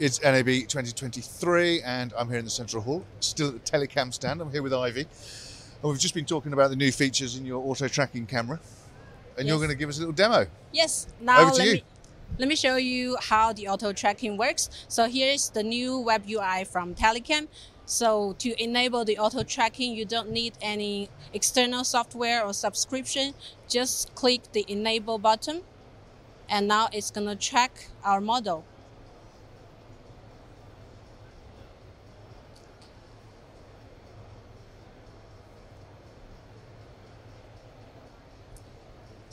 It's 0.00 0.20
NAB 0.20 0.46
2023, 0.46 1.82
and 1.82 2.12
I'm 2.18 2.28
here 2.28 2.38
in 2.38 2.44
the 2.44 2.50
Central 2.50 2.82
Hall, 2.82 3.04
still 3.20 3.50
at 3.50 3.64
the 3.64 3.70
Telycam 3.70 4.12
stand. 4.12 4.40
I'm 4.40 4.50
here 4.50 4.60
with 4.60 4.74
Ivy, 4.74 5.02
and 5.02 5.08
we've 5.82 6.00
just 6.00 6.14
been 6.14 6.24
talking 6.24 6.52
about 6.52 6.70
the 6.70 6.76
new 6.76 6.90
features 6.90 7.36
in 7.36 7.46
your 7.46 7.64
auto 7.64 7.86
tracking 7.86 8.26
camera, 8.26 8.58
and 9.38 9.46
you're 9.46 9.58
going 9.58 9.68
to 9.68 9.76
give 9.76 9.88
us 9.88 9.98
a 9.98 10.00
little 10.00 10.12
demo. 10.12 10.46
Yes, 10.72 11.06
now 11.20 11.42
Over 11.42 11.52
to 11.52 11.56
let 11.58 11.66
you. 11.68 11.72
me 11.74 11.84
let 12.40 12.48
me 12.48 12.56
show 12.56 12.74
you 12.74 13.16
how 13.20 13.52
the 13.52 13.68
auto 13.68 13.92
tracking 13.92 14.36
works. 14.36 14.68
So 14.88 15.08
here's 15.08 15.50
the 15.50 15.62
new 15.62 16.00
web 16.00 16.24
UI 16.28 16.64
from 16.64 16.96
Telycam. 16.96 17.46
So 17.86 18.34
to 18.40 18.60
enable 18.60 19.04
the 19.04 19.18
auto 19.18 19.44
tracking, 19.44 19.94
you 19.94 20.04
don't 20.04 20.30
need 20.30 20.54
any 20.60 21.08
external 21.32 21.84
software 21.84 22.44
or 22.44 22.52
subscription. 22.52 23.34
Just 23.68 24.12
click 24.16 24.50
the 24.50 24.64
enable 24.66 25.18
button, 25.18 25.62
and 26.48 26.66
now 26.66 26.88
it's 26.92 27.12
gonna 27.12 27.36
track 27.36 27.90
our 28.02 28.20
model. 28.20 28.64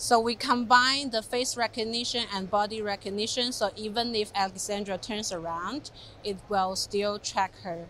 So 0.02 0.20
we 0.20 0.34
combine 0.34 1.12
the 1.12 1.22
face 1.22 1.56
recognition 1.56 2.26
and 2.34 2.50
body 2.50 2.82
recognition. 2.82 3.52
So 3.52 3.70
even 3.76 4.16
if 4.16 4.32
Alexandra 4.34 4.98
turns 4.98 5.32
around, 5.32 5.92
it 6.24 6.38
will 6.50 6.76
still 6.76 7.20
track 7.20 7.54
her. 7.62 7.86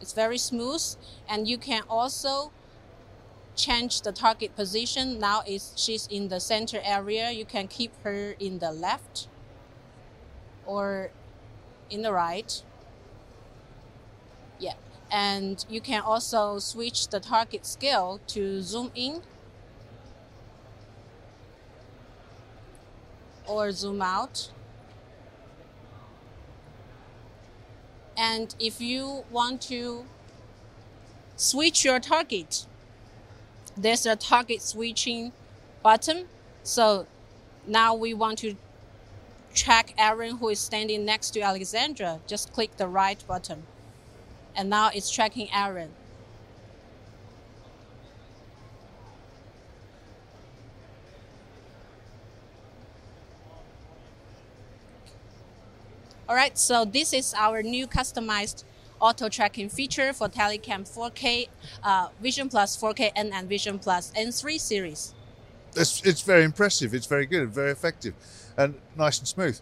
It's 0.00 0.14
very 0.14 0.38
smooth, 0.38 0.82
and 1.28 1.46
you 1.46 1.58
can 1.58 1.82
also 1.90 2.52
change 3.54 4.00
the 4.00 4.12
target 4.12 4.56
position. 4.56 5.18
Now 5.18 5.42
is 5.46 5.74
she's 5.76 6.06
in 6.06 6.28
the 6.28 6.40
center 6.40 6.80
area. 6.82 7.30
You 7.30 7.44
can 7.44 7.68
keep 7.68 7.92
her 8.02 8.34
in 8.40 8.58
the 8.58 8.72
left 8.72 9.28
or 10.64 11.10
in 11.90 12.00
the 12.00 12.14
right. 12.14 12.62
Yeah, 14.58 14.76
and 15.10 15.62
you 15.68 15.82
can 15.82 16.00
also 16.00 16.58
switch 16.60 17.08
the 17.08 17.20
target 17.20 17.66
scale 17.66 18.20
to 18.28 18.62
zoom 18.62 18.90
in 18.94 19.20
or 23.52 23.72
zoom 23.72 24.02
out. 24.02 24.50
And 28.16 28.54
if 28.60 28.80
you 28.80 29.24
want 29.30 29.62
to 29.62 30.04
switch 31.36 31.84
your 31.84 31.98
target, 31.98 32.66
there's 33.76 34.06
a 34.06 34.16
target 34.16 34.62
switching 34.62 35.32
button. 35.82 36.26
So 36.62 37.06
now 37.66 37.94
we 37.94 38.14
want 38.14 38.38
to 38.38 38.56
track 39.54 39.94
Aaron 39.98 40.38
who 40.38 40.48
is 40.48 40.60
standing 40.60 41.04
next 41.04 41.30
to 41.30 41.40
Alexandra. 41.40 42.20
Just 42.26 42.52
click 42.52 42.76
the 42.76 42.86
right 42.86 43.22
button. 43.26 43.64
And 44.54 44.68
now 44.68 44.90
it's 44.94 45.10
tracking 45.10 45.48
Aaron. 45.52 45.90
All 56.32 56.38
right, 56.38 56.56
so 56.56 56.86
this 56.86 57.12
is 57.12 57.34
our 57.36 57.62
new 57.62 57.86
customized 57.86 58.64
auto 59.00 59.28
tracking 59.28 59.68
feature 59.68 60.14
for 60.14 60.30
Telycam 60.30 60.88
4K, 60.88 61.50
uh, 61.84 62.08
Vision 62.22 62.48
Plus 62.48 62.74
4K 62.74 63.12
N 63.14 63.32
and 63.34 63.46
Vision 63.50 63.78
Plus 63.78 64.10
N3 64.16 64.58
series. 64.58 65.12
It's, 65.76 66.00
it's 66.06 66.22
very 66.22 66.44
impressive. 66.44 66.94
It's 66.94 67.04
very 67.04 67.26
good, 67.26 67.50
very 67.50 67.70
effective, 67.70 68.14
and 68.56 68.76
nice 68.96 69.18
and 69.18 69.28
smooth. 69.28 69.60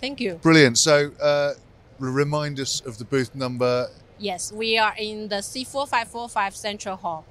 Thank 0.00 0.22
you. 0.22 0.36
Brilliant. 0.36 0.78
So, 0.78 1.10
uh, 1.20 1.52
remind 1.98 2.58
us 2.58 2.80
of 2.80 2.96
the 2.96 3.04
booth 3.04 3.34
number. 3.34 3.88
Yes, 4.18 4.50
we 4.50 4.78
are 4.78 4.94
in 4.96 5.28
the 5.28 5.42
C4545 5.42 6.54
Central 6.54 6.96
Hall. 6.96 7.26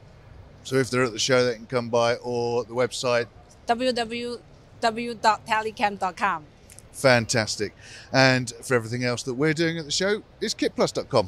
So, 0.64 0.76
if 0.76 0.92
they're 0.92 1.06
at 1.06 1.14
the 1.14 1.18
show, 1.18 1.44
they 1.44 1.56
can 1.56 1.66
come 1.66 1.90
by, 1.90 2.18
or 2.18 2.64
the 2.64 2.76
website. 2.76 3.26
www.telycam.com. 3.68 6.46
Fantastic. 6.92 7.76
And 8.12 8.52
for 8.64 8.76
everything 8.76 9.04
else 9.04 9.24
that 9.24 9.36
we're 9.36 9.54
doing 9.54 9.78
at 9.78 9.86
the 9.86 9.92
show, 9.92 10.24
it's 10.42 10.54
kitplus.com. 10.54 11.28